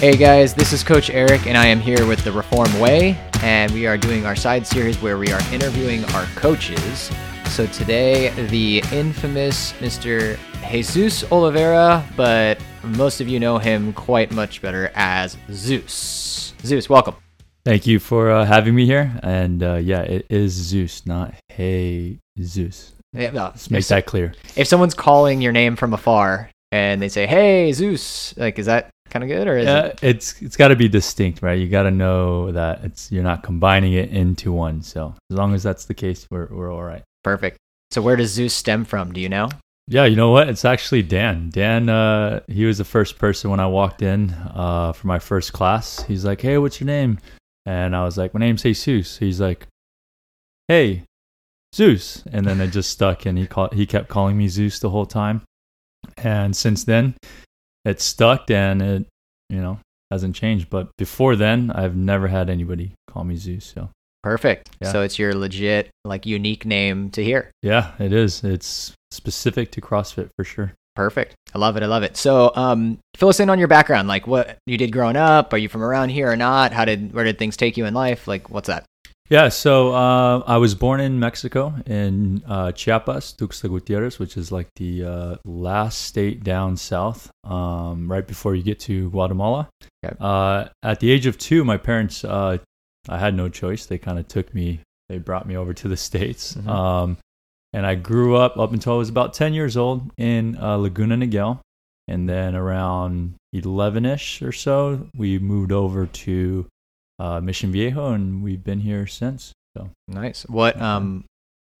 Hey 0.00 0.16
guys, 0.18 0.52
this 0.52 0.72
is 0.74 0.82
Coach 0.84 1.08
Eric, 1.08 1.46
and 1.46 1.56
I 1.56 1.66
am 1.66 1.80
here 1.80 2.06
with 2.06 2.22
the 2.24 2.32
Reform 2.32 2.78
Way, 2.78 3.16
and 3.42 3.72
we 3.72 3.86
are 3.86 3.96
doing 3.96 4.26
our 4.26 4.36
side 4.36 4.66
series 4.66 5.00
where 5.00 5.16
we 5.16 5.32
are 5.32 5.40
interviewing 5.52 6.04
our 6.06 6.26
coaches. 6.36 7.10
So 7.46 7.66
today, 7.68 8.28
the 8.48 8.82
infamous 8.92 9.72
Mr. 9.74 10.38
Jesus 10.70 11.24
Oliveira, 11.32 12.04
but 12.16 12.58
most 12.82 13.22
of 13.22 13.28
you 13.28 13.40
know 13.40 13.56
him 13.56 13.94
quite 13.94 14.30
much 14.32 14.60
better 14.60 14.90
as 14.94 15.38
Zeus. 15.50 16.52
Zeus, 16.62 16.90
welcome. 16.90 17.14
Thank 17.64 17.86
you 17.86 17.98
for 17.98 18.30
uh, 18.30 18.44
having 18.44 18.74
me 18.74 18.84
here. 18.84 19.18
And 19.22 19.62
uh, 19.62 19.76
yeah, 19.76 20.02
it 20.02 20.26
is 20.28 20.52
Zeus, 20.52 21.06
not 21.06 21.34
Hey 21.48 22.18
Zeus. 22.42 22.92
Yeah, 23.14 23.30
no, 23.30 23.44
Let's 23.44 23.70
make 23.70 23.86
that 23.86 24.04
clear. 24.06 24.34
if 24.56 24.66
someone's 24.68 24.94
calling 24.94 25.40
your 25.40 25.52
name 25.52 25.76
from 25.76 25.94
afar 25.94 26.50
and 26.72 27.00
they 27.00 27.08
say, 27.08 27.26
"Hey 27.26 27.72
Zeus," 27.72 28.36
like 28.36 28.58
is 28.58 28.66
that 28.66 28.90
kind 29.14 29.22
of 29.22 29.28
good 29.28 29.46
or 29.46 29.56
is 29.56 29.64
Yeah, 29.66 29.86
it 29.86 30.00
it's 30.02 30.42
it's 30.42 30.56
got 30.56 30.68
to 30.68 30.76
be 30.76 30.88
distinct, 30.88 31.40
right? 31.40 31.58
You 31.58 31.68
got 31.68 31.84
to 31.84 31.90
know 31.90 32.50
that 32.52 32.84
it's 32.84 33.10
you're 33.12 33.22
not 33.22 33.42
combining 33.44 33.92
it 33.92 34.10
into 34.10 34.52
one. 34.52 34.82
So 34.82 35.14
as 35.30 35.36
long 35.36 35.54
as 35.54 35.62
that's 35.62 35.84
the 35.86 35.94
case, 35.94 36.26
we're 36.30 36.48
we're 36.50 36.72
all 36.72 36.82
right. 36.82 37.02
perfect? 37.22 37.56
So 37.92 38.02
where 38.02 38.16
does 38.16 38.30
Zeus 38.32 38.52
stem 38.52 38.84
from? 38.84 39.12
Do 39.12 39.20
you 39.20 39.28
know? 39.28 39.48
Yeah, 39.86 40.06
you 40.06 40.16
know 40.16 40.30
what? 40.30 40.48
It's 40.48 40.64
actually 40.64 41.02
Dan. 41.02 41.50
Dan, 41.50 41.88
uh, 41.88 42.40
he 42.48 42.64
was 42.64 42.78
the 42.78 42.84
first 42.84 43.18
person 43.18 43.50
when 43.50 43.60
I 43.60 43.66
walked 43.66 44.02
in 44.02 44.30
uh, 44.54 44.92
for 44.92 45.06
my 45.06 45.18
first 45.20 45.52
class. 45.52 46.02
He's 46.04 46.24
like, 46.24 46.40
"Hey, 46.40 46.58
what's 46.58 46.80
your 46.80 46.86
name?" 46.86 47.18
And 47.66 47.94
I 47.94 48.04
was 48.04 48.18
like, 48.18 48.34
"My 48.34 48.40
name's 48.40 48.62
Jesus." 48.62 49.18
He's 49.18 49.40
like, 49.40 49.66
"Hey, 50.68 51.04
Zeus," 51.76 52.24
and 52.32 52.44
then 52.46 52.60
it 52.60 52.68
just 52.68 52.90
stuck, 52.90 53.26
and 53.26 53.38
he 53.38 53.46
called, 53.46 53.74
he 53.74 53.86
kept 53.86 54.08
calling 54.08 54.36
me 54.36 54.48
Zeus 54.48 54.80
the 54.80 54.90
whole 54.90 55.06
time. 55.06 55.42
And 56.18 56.56
since 56.56 56.84
then, 56.84 57.14
it 57.84 58.00
stuck, 58.00 58.50
and 58.50 58.82
it, 58.82 59.06
you 59.50 59.60
know, 59.60 59.78
hasn't 60.10 60.34
changed. 60.36 60.70
But 60.70 60.88
before 60.96 61.36
then, 61.36 61.70
I've 61.70 61.96
never 61.96 62.28
had 62.28 62.48
anybody 62.50 62.92
call 63.08 63.24
me 63.24 63.36
Zeus. 63.36 63.64
So 63.64 63.90
Perfect. 64.22 64.70
Yeah. 64.80 64.90
So 64.90 65.02
it's 65.02 65.18
your 65.18 65.34
legit, 65.34 65.90
like, 66.06 66.24
unique 66.24 66.64
name 66.64 67.10
to 67.10 67.22
hear. 67.22 67.50
yeah, 67.62 67.92
it 67.98 68.12
is. 68.12 68.42
It's 68.42 68.94
specific 69.10 69.70
to 69.72 69.82
CrossFit 69.82 70.30
for 70.34 70.44
sure. 70.44 70.72
Perfect. 70.96 71.34
I 71.54 71.58
love 71.58 71.76
it. 71.76 71.82
I 71.82 71.86
love 71.86 72.04
it. 72.04 72.16
So, 72.16 72.50
um, 72.54 72.98
fill 73.16 73.28
us 73.28 73.40
in 73.40 73.50
on 73.50 73.58
your 73.58 73.68
background. 73.68 74.08
Like, 74.08 74.26
what 74.26 74.56
you 74.64 74.78
did 74.78 74.92
growing 74.92 75.16
up. 75.16 75.52
Are 75.52 75.58
you 75.58 75.68
from 75.68 75.82
around 75.82 76.08
here 76.08 76.30
or 76.30 76.36
not? 76.36 76.72
How 76.72 76.86
did 76.86 77.12
where 77.12 77.24
did 77.24 77.38
things 77.38 77.56
take 77.56 77.76
you 77.76 77.84
in 77.84 77.92
life? 77.92 78.26
Like, 78.26 78.48
what's 78.48 78.68
that? 78.68 78.84
Yeah, 79.30 79.48
so 79.48 79.94
uh, 79.94 80.42
I 80.46 80.58
was 80.58 80.74
born 80.74 81.00
in 81.00 81.18
Mexico 81.18 81.74
in 81.86 82.44
uh, 82.46 82.72
Chiapas, 82.72 83.34
Tuxtla 83.34 83.70
Gutierrez, 83.70 84.18
which 84.18 84.36
is 84.36 84.52
like 84.52 84.68
the 84.76 85.04
uh, 85.04 85.36
last 85.46 86.02
state 86.02 86.44
down 86.44 86.76
south, 86.76 87.30
um, 87.42 88.10
right 88.10 88.26
before 88.26 88.54
you 88.54 88.62
get 88.62 88.78
to 88.80 89.08
Guatemala. 89.10 89.70
Okay. 90.04 90.14
Uh, 90.20 90.66
at 90.82 91.00
the 91.00 91.10
age 91.10 91.24
of 91.24 91.38
two, 91.38 91.64
my 91.64 91.78
parents, 91.78 92.22
uh, 92.22 92.58
I 93.08 93.18
had 93.18 93.34
no 93.34 93.48
choice. 93.48 93.86
They 93.86 93.96
kind 93.96 94.18
of 94.18 94.28
took 94.28 94.54
me, 94.54 94.80
they 95.08 95.16
brought 95.16 95.48
me 95.48 95.56
over 95.56 95.72
to 95.72 95.88
the 95.88 95.96
States. 96.08 96.54
Mhm. 96.54 96.68
Um, 96.68 97.16
and 97.72 97.86
I 97.86 97.94
grew 97.94 98.36
up 98.36 98.58
up 98.58 98.72
until 98.72 98.92
I 98.92 98.96
was 98.98 99.08
about 99.08 99.32
10 99.32 99.54
years 99.54 99.76
old 99.76 100.12
in 100.18 100.56
uh, 100.58 100.76
Laguna 100.76 101.16
Niguel. 101.16 101.60
And 102.06 102.28
then 102.28 102.54
around 102.54 103.36
11 103.54 104.04
ish 104.04 104.42
or 104.42 104.52
so, 104.52 105.08
we 105.16 105.38
moved 105.38 105.72
over 105.72 106.04
to 106.06 106.66
uh, 107.24 107.40
Mission 107.40 107.72
Viejo, 107.72 108.12
and 108.12 108.42
we've 108.42 108.62
been 108.62 108.80
here 108.80 109.06
since. 109.06 109.52
So 109.76 109.88
Nice. 110.08 110.42
What? 110.42 110.80
Um, 110.80 111.24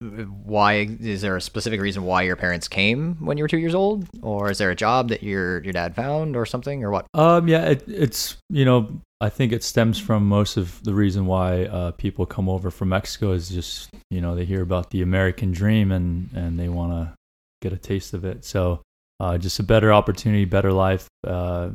why 0.00 0.88
is 1.00 1.22
there 1.22 1.36
a 1.36 1.40
specific 1.40 1.80
reason 1.80 2.02
why 2.04 2.22
your 2.22 2.36
parents 2.36 2.66
came 2.66 3.14
when 3.24 3.36
you 3.36 3.44
were 3.44 3.48
two 3.48 3.58
years 3.58 3.74
old, 3.74 4.06
or 4.22 4.50
is 4.50 4.58
there 4.58 4.70
a 4.70 4.74
job 4.74 5.08
that 5.10 5.22
your 5.22 5.62
your 5.62 5.72
dad 5.72 5.94
found, 5.94 6.34
or 6.34 6.46
something, 6.46 6.82
or 6.82 6.90
what? 6.90 7.06
Um, 7.14 7.46
yeah, 7.46 7.66
it, 7.66 7.84
it's 7.86 8.36
you 8.48 8.64
know 8.64 9.00
I 9.20 9.28
think 9.28 9.52
it 9.52 9.62
stems 9.62 9.98
from 9.98 10.26
most 10.26 10.56
of 10.56 10.82
the 10.82 10.94
reason 10.94 11.26
why 11.26 11.64
uh, 11.66 11.90
people 11.92 12.26
come 12.26 12.48
over 12.48 12.70
from 12.70 12.88
Mexico 12.88 13.32
is 13.32 13.48
just 13.50 13.90
you 14.10 14.20
know 14.20 14.34
they 14.34 14.44
hear 14.44 14.62
about 14.62 14.90
the 14.90 15.02
American 15.02 15.52
dream 15.52 15.92
and 15.92 16.30
and 16.34 16.58
they 16.58 16.68
want 16.68 16.92
to 16.92 17.14
get 17.62 17.72
a 17.72 17.78
taste 17.78 18.14
of 18.14 18.24
it. 18.24 18.44
So 18.44 18.82
uh, 19.20 19.38
just 19.38 19.58
a 19.58 19.62
better 19.62 19.92
opportunity, 19.92 20.44
better 20.44 20.72
life, 20.72 21.06
uh, 21.26 21.70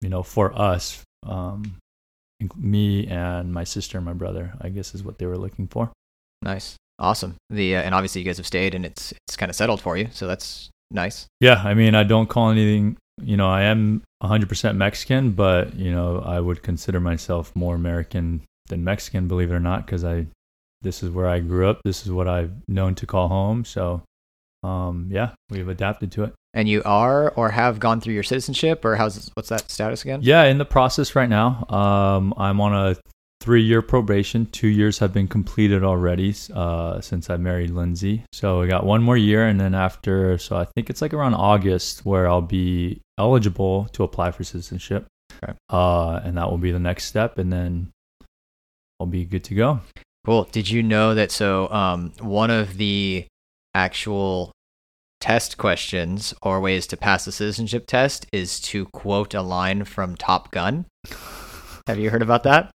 you 0.00 0.08
know, 0.08 0.22
for 0.22 0.56
us, 0.56 1.02
um, 1.26 1.78
me 2.56 3.06
and 3.06 3.52
my 3.52 3.64
sister 3.64 3.98
and 3.98 4.04
my 4.04 4.12
brother, 4.12 4.54
I 4.60 4.68
guess 4.68 4.94
is 4.94 5.02
what 5.02 5.18
they 5.18 5.26
were 5.26 5.38
looking 5.38 5.66
for. 5.66 5.90
Nice. 6.42 6.76
Awesome. 6.98 7.34
The 7.50 7.76
uh, 7.76 7.82
and 7.82 7.94
obviously 7.94 8.20
you 8.20 8.24
guys 8.24 8.36
have 8.36 8.46
stayed, 8.46 8.74
and 8.74 8.86
it's 8.86 9.12
it's 9.26 9.36
kind 9.36 9.50
of 9.50 9.56
settled 9.56 9.80
for 9.80 9.96
you, 9.96 10.08
so 10.12 10.26
that's 10.26 10.70
nice. 10.90 11.26
Yeah, 11.40 11.60
I 11.64 11.74
mean, 11.74 11.94
I 11.94 12.04
don't 12.04 12.28
call 12.28 12.50
anything. 12.50 12.96
You 13.20 13.36
know, 13.36 13.48
I 13.48 13.62
am 13.62 14.02
100% 14.22 14.76
Mexican, 14.76 15.32
but 15.32 15.74
you 15.74 15.90
know, 15.90 16.20
I 16.20 16.40
would 16.40 16.62
consider 16.62 17.00
myself 17.00 17.54
more 17.54 17.74
American 17.74 18.42
than 18.68 18.84
Mexican, 18.84 19.28
believe 19.28 19.50
it 19.50 19.54
or 19.54 19.60
not, 19.60 19.86
because 19.86 20.04
I 20.04 20.26
this 20.82 21.02
is 21.02 21.10
where 21.10 21.26
I 21.26 21.40
grew 21.40 21.68
up. 21.68 21.80
This 21.84 22.06
is 22.06 22.12
what 22.12 22.28
I've 22.28 22.52
known 22.68 22.94
to 22.96 23.06
call 23.06 23.28
home. 23.28 23.64
So, 23.64 24.02
um, 24.62 25.08
yeah, 25.10 25.30
we've 25.50 25.68
adapted 25.68 26.12
to 26.12 26.24
it. 26.24 26.34
And 26.56 26.68
you 26.68 26.82
are 26.84 27.32
or 27.32 27.50
have 27.50 27.80
gone 27.80 28.00
through 28.00 28.14
your 28.14 28.22
citizenship, 28.22 28.84
or 28.84 28.94
how's 28.94 29.28
what's 29.34 29.48
that 29.48 29.70
status 29.70 30.02
again? 30.02 30.20
Yeah, 30.22 30.44
in 30.44 30.58
the 30.58 30.64
process 30.64 31.16
right 31.16 31.28
now. 31.28 31.66
Um, 31.68 32.32
I'm 32.36 32.60
on 32.60 32.72
a 32.72 32.96
three-year 33.40 33.82
probation. 33.82 34.46
Two 34.46 34.68
years 34.68 34.98
have 35.00 35.12
been 35.12 35.28
completed 35.28 35.82
already 35.82 36.34
uh, 36.54 37.00
since 37.00 37.28
I 37.28 37.36
married 37.36 37.70
Lindsay. 37.70 38.22
So 38.32 38.62
I 38.62 38.68
got 38.68 38.86
one 38.86 39.02
more 39.02 39.16
year, 39.16 39.46
and 39.46 39.60
then 39.60 39.74
after, 39.74 40.38
so 40.38 40.56
I 40.56 40.64
think 40.64 40.88
it's 40.90 41.02
like 41.02 41.12
around 41.12 41.34
August 41.34 42.06
where 42.06 42.28
I'll 42.28 42.40
be 42.40 43.02
eligible 43.18 43.86
to 43.92 44.04
apply 44.04 44.30
for 44.30 44.44
citizenship. 44.44 45.06
Okay. 45.42 45.52
Uh, 45.68 46.20
and 46.24 46.38
that 46.38 46.48
will 46.48 46.58
be 46.58 46.70
the 46.70 46.78
next 46.78 47.04
step, 47.04 47.36
and 47.36 47.52
then 47.52 47.90
I'll 49.00 49.06
be 49.06 49.24
good 49.24 49.44
to 49.44 49.54
go. 49.54 49.80
Cool. 50.24 50.44
Did 50.52 50.70
you 50.70 50.82
know 50.82 51.14
that? 51.14 51.30
So, 51.30 51.68
um, 51.70 52.12
one 52.20 52.50
of 52.50 52.78
the 52.78 53.26
actual 53.74 54.52
test 55.24 55.56
questions 55.56 56.34
or 56.42 56.60
ways 56.60 56.86
to 56.86 56.98
pass 56.98 57.24
the 57.24 57.32
citizenship 57.32 57.86
test 57.86 58.26
is 58.30 58.60
to 58.60 58.84
quote 58.92 59.32
a 59.32 59.40
line 59.40 59.82
from 59.82 60.14
Top 60.14 60.50
Gun. 60.50 60.84
Have 61.86 61.98
you 61.98 62.10
heard 62.10 62.20
about 62.20 62.42
that? 62.42 62.70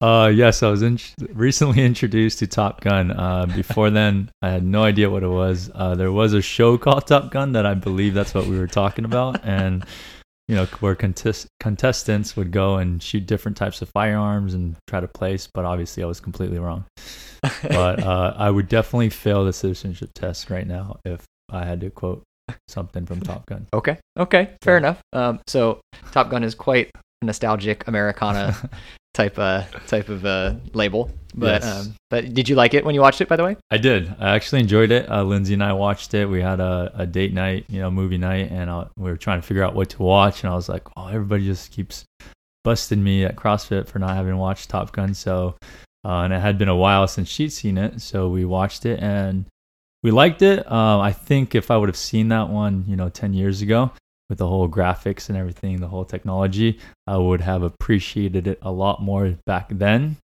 Uh, 0.00 0.30
yes, 0.32 0.62
I 0.62 0.70
was 0.70 0.82
in- 0.82 1.00
recently 1.32 1.82
introduced 1.84 2.38
to 2.38 2.46
Top 2.46 2.82
Gun. 2.82 3.10
Uh, 3.10 3.46
before 3.46 3.90
then, 3.90 4.30
I 4.42 4.50
had 4.50 4.62
no 4.62 4.84
idea 4.84 5.10
what 5.10 5.24
it 5.24 5.28
was. 5.28 5.72
Uh, 5.74 5.96
there 5.96 6.12
was 6.12 6.34
a 6.34 6.40
show 6.40 6.78
called 6.78 7.08
Top 7.08 7.32
Gun 7.32 7.50
that 7.50 7.66
I 7.66 7.74
believe 7.74 8.14
that's 8.14 8.32
what 8.32 8.46
we 8.46 8.56
were 8.60 8.68
talking 8.68 9.04
about, 9.04 9.44
and 9.44 9.84
you 10.46 10.54
know, 10.54 10.66
where 10.78 10.94
contest- 10.94 11.48
contestants 11.58 12.36
would 12.36 12.52
go 12.52 12.76
and 12.76 13.02
shoot 13.02 13.26
different 13.26 13.56
types 13.56 13.82
of 13.82 13.88
firearms 13.88 14.54
and 14.54 14.76
try 14.86 15.00
to 15.00 15.08
place. 15.08 15.48
But 15.52 15.64
obviously, 15.64 16.04
I 16.04 16.06
was 16.06 16.20
completely 16.20 16.60
wrong. 16.60 16.84
But 17.62 18.02
uh, 18.04 18.34
I 18.36 18.50
would 18.50 18.68
definitely 18.68 19.10
fail 19.10 19.44
the 19.44 19.52
citizenship 19.52 20.10
test 20.14 20.50
right 20.50 20.66
now 20.66 20.98
if 21.04 21.24
I 21.50 21.64
had 21.64 21.80
to 21.80 21.90
quote 21.90 22.22
something 22.68 23.06
from 23.06 23.20
Top 23.20 23.46
Gun. 23.46 23.66
okay. 23.74 23.98
Okay. 24.18 24.50
Fair 24.62 24.76
enough. 24.76 25.00
Um, 25.12 25.40
so 25.46 25.80
Top 26.12 26.30
Gun 26.30 26.42
is 26.44 26.54
quite 26.54 26.90
a 27.22 27.24
nostalgic 27.24 27.86
Americana 27.88 28.56
type 29.14 29.38
uh 29.38 29.64
type 29.86 30.08
of 30.08 30.24
uh 30.24 30.54
label. 30.74 31.10
But 31.34 31.62
Yes. 31.62 31.86
um, 31.86 31.94
but 32.10 32.32
did 32.34 32.48
you 32.48 32.54
like 32.56 32.74
it 32.74 32.84
when 32.84 32.94
you 32.94 33.00
watched 33.00 33.20
it? 33.20 33.28
By 33.28 33.36
the 33.36 33.44
way. 33.44 33.56
I 33.70 33.76
did. 33.76 34.14
I 34.18 34.34
actually 34.34 34.60
enjoyed 34.60 34.90
it. 34.90 35.08
Uh, 35.10 35.22
Lindsay 35.22 35.54
and 35.54 35.62
I 35.62 35.72
watched 35.72 36.14
it. 36.14 36.26
We 36.26 36.40
had 36.40 36.58
a, 36.58 36.90
a 36.94 37.06
date 37.06 37.32
night, 37.34 37.66
you 37.68 37.80
know, 37.80 37.90
movie 37.90 38.18
night, 38.18 38.50
and 38.50 38.68
uh, 38.70 38.86
we 38.96 39.10
were 39.10 39.16
trying 39.16 39.40
to 39.40 39.46
figure 39.46 39.62
out 39.62 39.74
what 39.74 39.90
to 39.90 40.02
watch. 40.02 40.42
And 40.42 40.50
I 40.50 40.54
was 40.56 40.68
like, 40.68 40.82
oh, 40.96 41.06
everybody 41.08 41.44
just 41.44 41.70
keeps 41.70 42.04
busting 42.64 43.02
me 43.02 43.24
at 43.24 43.36
CrossFit 43.36 43.86
for 43.88 43.98
not 43.98 44.16
having 44.16 44.36
watched 44.36 44.70
Top 44.70 44.92
Gun. 44.92 45.14
So, 45.14 45.54
uh, 46.04 46.20
and 46.22 46.32
it 46.32 46.40
had 46.40 46.58
been 46.58 46.68
a 46.68 46.76
while 46.76 47.06
since 47.06 47.28
she'd 47.28 47.52
seen 47.52 47.78
it. 47.78 48.00
So 48.00 48.28
we 48.28 48.44
watched 48.44 48.86
it 48.86 49.00
and 49.00 49.44
we 50.02 50.10
liked 50.10 50.42
it. 50.42 50.70
Um, 50.70 51.00
I 51.00 51.12
think 51.12 51.54
if 51.54 51.70
I 51.70 51.76
would 51.76 51.88
have 51.88 51.96
seen 51.96 52.28
that 52.28 52.48
one, 52.48 52.84
you 52.86 52.96
know, 52.96 53.08
10 53.08 53.34
years 53.34 53.62
ago 53.62 53.90
with 54.28 54.38
the 54.38 54.46
whole 54.46 54.68
graphics 54.68 55.28
and 55.28 55.38
everything, 55.38 55.80
the 55.80 55.88
whole 55.88 56.04
technology, 56.04 56.78
I 57.06 57.16
would 57.16 57.40
have 57.40 57.62
appreciated 57.62 58.46
it 58.46 58.58
a 58.62 58.70
lot 58.70 59.02
more 59.02 59.36
back 59.46 59.68
then 59.70 60.16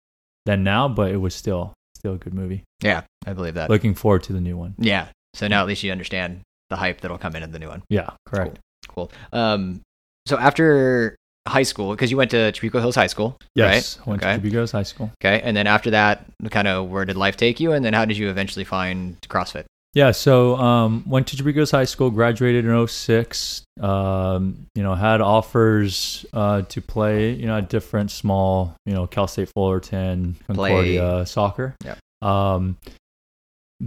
than 0.47 0.65
now, 0.65 0.89
but 0.89 1.11
it 1.11 1.17
was 1.19 1.35
still 1.35 1.73
still 1.97 2.15
a 2.15 2.19
good 2.19 2.35
movie. 2.35 2.65
Yeah, 2.83 3.03
I 3.27 3.33
believe 3.33 3.55
that. 3.55 3.71
Looking 3.71 3.95
forward 3.95 4.25
to 4.25 4.33
the 4.33 4.41
new 4.41 4.57
one. 4.57 4.75
yeah. 4.79 5.07
So 5.35 5.49
now 5.49 5.63
at 5.63 5.67
least 5.67 5.83
you 5.83 5.91
understand 5.93 6.43
the 6.69 6.77
hype 6.77 7.01
that'll 7.01 7.17
come 7.17 7.35
in 7.37 7.43
in 7.43 7.53
the 7.53 7.59
new 7.59 7.69
one. 7.69 7.83
Yeah, 7.89 8.11
correct. 8.27 8.59
Cool. 8.89 9.11
Um, 9.33 9.81
so 10.27 10.37
after 10.39 11.17
high 11.47 11.63
school, 11.63 11.91
because 11.91 12.11
you 12.11 12.17
went 12.17 12.31
to 12.31 12.53
Trabuco 12.53 12.81
Hills 12.81 12.95
High 12.95 13.07
School, 13.09 13.39
Yes, 13.55 13.99
right? 13.99 14.07
went 14.07 14.23
okay. 14.23 14.37
to 14.37 14.41
Chibigos 14.41 14.73
High 14.73 14.83
School. 14.85 15.11
Okay, 15.23 15.41
and 15.43 15.57
then 15.57 15.67
after 15.67 15.91
that, 15.91 16.25
kind 16.51 16.69
of 16.69 16.89
where 16.89 17.05
did 17.05 17.17
life 17.17 17.37
take 17.37 17.61
you, 17.61 17.73
and 17.73 17.85
then 17.85 17.93
how 17.95 18.05
did 18.05 18.17
you 18.17 18.31
eventually 18.31 18.65
find 18.65 19.21
CrossFit? 19.23 19.65
Yeah, 19.95 20.13
so 20.13 20.57
um, 20.57 21.05
went 21.07 21.27
to 21.29 21.37
Chibigos 21.37 21.73
High 21.73 21.85
School, 21.85 22.11
graduated 22.11 22.65
in 22.65 22.87
06. 22.87 23.63
Um, 23.81 24.67
you 24.75 24.83
know, 24.83 24.95
had 24.95 25.21
offers 25.21 26.25
uh, 26.33 26.63
to 26.63 26.81
play, 26.81 27.33
you 27.33 27.47
know, 27.47 27.59
at 27.59 27.69
different 27.69 28.11
small, 28.11 28.75
you 28.87 28.95
know, 28.95 29.07
Cal 29.07 29.27
State 29.27 29.51
Fullerton, 29.55 30.37
Concordia 30.47 31.27
soccer. 31.27 31.75
Yeah. 31.85 31.97
Um, 32.23 32.79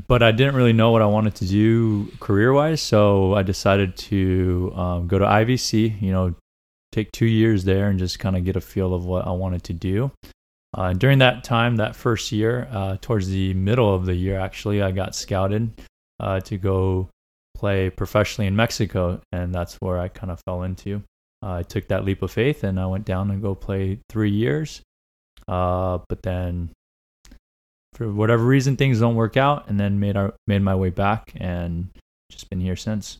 but 0.07 0.21
I 0.21 0.31
didn't 0.31 0.55
really 0.55 0.73
know 0.73 0.91
what 0.91 1.01
I 1.01 1.05
wanted 1.05 1.35
to 1.35 1.47
do 1.47 2.11
career 2.19 2.53
wise, 2.53 2.81
so 2.81 3.33
I 3.33 3.41
decided 3.41 3.97
to 3.97 4.73
um, 4.75 5.07
go 5.07 5.17
to 5.17 5.25
IVC. 5.25 6.01
You 6.01 6.11
know, 6.11 6.35
take 6.95 7.11
two 7.11 7.25
years 7.25 7.63
there 7.63 7.89
and 7.89 7.99
just 7.99 8.19
kind 8.19 8.37
of 8.37 8.45
get 8.45 8.55
a 8.55 8.61
feel 8.61 8.93
of 8.93 9.05
what 9.05 9.27
I 9.27 9.31
wanted 9.31 9.63
to 9.63 9.73
do. 9.73 10.11
Uh, 10.73 10.93
during 10.93 11.19
that 11.19 11.43
time, 11.43 11.75
that 11.77 11.95
first 11.95 12.31
year, 12.31 12.67
uh, 12.71 12.97
towards 13.01 13.27
the 13.27 13.53
middle 13.53 13.93
of 13.93 14.05
the 14.05 14.15
year, 14.15 14.39
actually, 14.39 14.81
I 14.81 14.91
got 14.91 15.15
scouted 15.15 15.71
uh, 16.19 16.39
to 16.41 16.57
go 16.57 17.09
play 17.55 17.89
professionally 17.89 18.47
in 18.47 18.55
Mexico, 18.55 19.21
and 19.31 19.53
that's 19.53 19.75
where 19.75 19.99
I 19.99 20.07
kind 20.07 20.31
of 20.31 20.41
fell 20.45 20.63
into. 20.63 21.01
I 21.41 21.63
took 21.63 21.87
that 21.89 22.05
leap 22.05 22.23
of 22.23 22.31
faith 22.31 22.63
and 22.63 22.79
I 22.79 22.87
went 22.87 23.05
down 23.05 23.29
and 23.29 23.41
go 23.41 23.53
play 23.53 23.99
three 24.09 24.31
years. 24.31 24.81
Uh, 25.47 25.99
but 26.09 26.23
then, 26.23 26.71
for 27.93 28.11
whatever 28.11 28.43
reason, 28.43 28.75
things 28.75 28.99
don't 28.99 29.15
work 29.15 29.37
out, 29.37 29.69
and 29.69 29.79
then 29.79 29.99
made 29.99 30.17
our 30.17 30.33
made 30.47 30.61
my 30.61 30.73
way 30.75 30.89
back 30.89 31.31
and 31.35 31.89
just 32.31 32.49
been 32.49 32.59
here 32.59 32.75
since. 32.75 33.17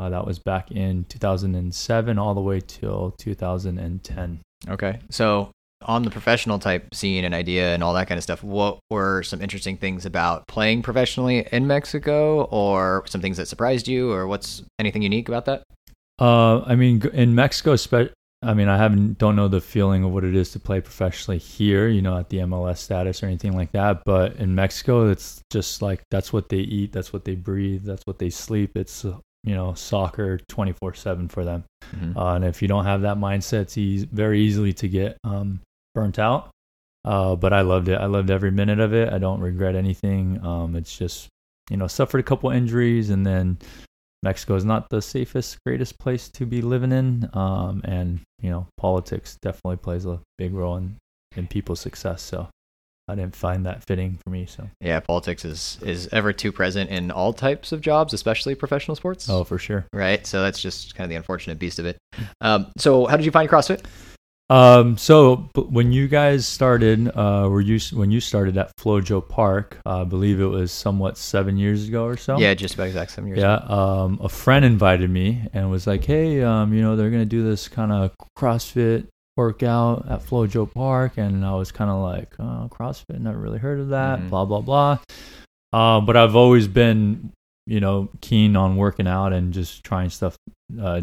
Uh, 0.00 0.08
that 0.08 0.26
was 0.26 0.38
back 0.38 0.70
in 0.70 1.04
2007 1.10 2.18
all 2.18 2.34
the 2.34 2.40
way 2.40 2.58
till 2.58 3.10
2010. 3.18 4.40
Okay. 4.66 4.98
So 5.10 5.50
on 5.82 6.04
the 6.04 6.10
professional 6.10 6.58
type 6.58 6.94
scene 6.94 7.22
and 7.22 7.34
idea 7.34 7.74
and 7.74 7.82
all 7.84 7.92
that 7.92 8.08
kind 8.08 8.16
of 8.16 8.22
stuff, 8.22 8.42
what 8.42 8.78
were 8.88 9.22
some 9.22 9.42
interesting 9.42 9.76
things 9.76 10.06
about 10.06 10.46
playing 10.48 10.80
professionally 10.80 11.46
in 11.52 11.66
Mexico 11.66 12.44
or 12.44 13.04
some 13.08 13.20
things 13.20 13.36
that 13.36 13.46
surprised 13.46 13.88
you 13.88 14.10
or 14.10 14.26
what's 14.26 14.62
anything 14.78 15.02
unique 15.02 15.28
about 15.28 15.44
that? 15.44 15.64
Uh, 16.18 16.60
I 16.62 16.76
mean, 16.76 17.02
in 17.12 17.34
Mexico, 17.34 17.76
I 18.42 18.54
mean, 18.54 18.68
I 18.68 18.78
haven't 18.78 19.18
don't 19.18 19.36
know 19.36 19.48
the 19.48 19.60
feeling 19.60 20.02
of 20.02 20.12
what 20.12 20.24
it 20.24 20.34
is 20.34 20.50
to 20.52 20.60
play 20.60 20.80
professionally 20.80 21.36
here, 21.36 21.88
you 21.88 22.00
know, 22.00 22.16
at 22.16 22.30
the 22.30 22.38
MLS 22.38 22.78
status 22.78 23.22
or 23.22 23.26
anything 23.26 23.52
like 23.52 23.72
that. 23.72 24.02
But 24.06 24.36
in 24.36 24.54
Mexico, 24.54 25.10
it's 25.10 25.42
just 25.50 25.82
like 25.82 26.00
that's 26.10 26.32
what 26.32 26.48
they 26.48 26.60
eat, 26.60 26.90
that's 26.90 27.12
what 27.12 27.26
they 27.26 27.34
breathe, 27.34 27.84
that's 27.84 28.06
what 28.06 28.18
they 28.18 28.30
sleep. 28.30 28.78
It's 28.78 29.04
you 29.44 29.54
know 29.54 29.74
soccer 29.74 30.38
24 30.48 30.94
7 30.94 31.28
for 31.28 31.44
them. 31.44 31.64
Mm-hmm. 31.94 32.16
uh, 32.18 32.34
and 32.34 32.44
if 32.44 32.62
you 32.62 32.68
don't 32.68 32.84
have 32.84 33.02
that 33.02 33.16
mindset 33.16 33.62
it's 33.62 33.78
e- 33.78 34.08
very 34.12 34.40
easily 34.40 34.72
to 34.74 34.88
get 34.88 35.16
um, 35.24 35.60
burnt 35.94 36.18
out. 36.18 36.50
Uh, 37.04 37.34
but 37.34 37.52
i 37.52 37.62
loved 37.62 37.88
it. 37.88 37.98
I 37.98 38.06
loved 38.06 38.30
every 38.30 38.50
minute 38.50 38.78
of 38.78 38.92
it. 38.92 39.12
I 39.12 39.18
don't 39.18 39.40
regret 39.40 39.74
anything. 39.74 40.44
Um, 40.44 40.76
it's 40.76 40.96
just 40.96 41.28
you 41.70 41.76
know 41.76 41.86
suffered 41.86 42.18
a 42.18 42.24
couple 42.24 42.50
injuries 42.50 43.10
and 43.10 43.24
then 43.24 43.56
mexico 44.22 44.54
is 44.56 44.64
not 44.64 44.88
the 44.90 45.00
safest 45.00 45.56
greatest 45.64 45.98
place 45.98 46.28
to 46.28 46.44
be 46.44 46.60
living 46.60 46.92
in. 46.92 47.28
Um, 47.32 47.80
and 47.84 48.20
you 48.40 48.50
know 48.50 48.66
politics 48.76 49.38
definitely 49.40 49.76
plays 49.76 50.04
a 50.04 50.20
big 50.36 50.52
role 50.52 50.76
in, 50.76 50.96
in 51.36 51.46
people's 51.46 51.80
success. 51.80 52.20
So 52.22 52.48
I 53.08 53.14
didn't 53.14 53.34
find 53.34 53.66
that 53.66 53.84
fitting 53.84 54.18
for 54.22 54.30
me. 54.30 54.46
So 54.46 54.68
yeah, 54.80 55.00
politics 55.00 55.44
is 55.44 55.78
is 55.82 56.08
ever 56.12 56.32
too 56.32 56.52
present 56.52 56.90
in 56.90 57.10
all 57.10 57.32
types 57.32 57.72
of 57.72 57.80
jobs, 57.80 58.12
especially 58.12 58.54
professional 58.54 58.94
sports. 58.94 59.28
Oh, 59.28 59.44
for 59.44 59.58
sure. 59.58 59.86
Right. 59.92 60.26
So 60.26 60.42
that's 60.42 60.60
just 60.60 60.94
kind 60.94 61.04
of 61.04 61.10
the 61.10 61.16
unfortunate 61.16 61.58
beast 61.58 61.78
of 61.78 61.86
it. 61.86 61.96
Um, 62.40 62.70
so 62.76 63.06
how 63.06 63.16
did 63.16 63.24
you 63.26 63.32
find 63.32 63.48
CrossFit? 63.48 63.84
Um, 64.50 64.98
so 64.98 65.48
when 65.54 65.92
you 65.92 66.08
guys 66.08 66.44
started, 66.44 67.08
uh, 67.16 67.48
were 67.48 67.60
you 67.60 67.78
when 67.96 68.10
you 68.10 68.20
started 68.20 68.58
at 68.58 68.76
Flojo 68.76 69.26
Park? 69.26 69.78
Uh, 69.86 70.00
I 70.00 70.04
believe 70.04 70.40
it 70.40 70.46
was 70.46 70.72
somewhat 70.72 71.16
seven 71.16 71.56
years 71.56 71.86
ago 71.86 72.04
or 72.04 72.16
so. 72.16 72.36
Yeah, 72.36 72.54
just 72.54 72.74
about 72.74 72.88
exact 72.88 73.12
seven 73.12 73.28
years. 73.28 73.38
Yeah. 73.38 73.54
Um, 73.54 74.18
a 74.20 74.28
friend 74.28 74.64
invited 74.64 75.08
me 75.08 75.46
and 75.52 75.70
was 75.70 75.86
like, 75.86 76.04
"Hey, 76.04 76.42
um, 76.42 76.74
you 76.74 76.82
know, 76.82 76.96
they're 76.96 77.10
gonna 77.10 77.24
do 77.24 77.44
this 77.44 77.68
kind 77.68 77.92
of 77.92 78.10
CrossFit 78.36 79.06
workout 79.40 80.06
at 80.10 80.20
Flojo 80.20 80.70
Park, 80.70 81.16
and 81.16 81.44
I 81.44 81.54
was 81.54 81.72
kind 81.72 81.90
of 81.90 82.02
like, 82.02 82.34
oh, 82.38 82.68
CrossFit, 82.70 83.18
never 83.18 83.38
really 83.38 83.58
heard 83.58 83.80
of 83.80 83.88
that, 83.88 84.18
mm-hmm. 84.18 84.28
blah 84.28 84.44
blah 84.44 84.60
blah. 84.60 84.98
Uh, 85.72 86.00
but 86.00 86.16
I've 86.16 86.36
always 86.36 86.68
been, 86.68 87.32
you 87.66 87.80
know, 87.80 88.10
keen 88.20 88.54
on 88.54 88.76
working 88.76 89.06
out 89.06 89.32
and 89.32 89.54
just 89.54 89.82
trying 89.82 90.10
stuff, 90.10 90.36
uh, 90.80 91.00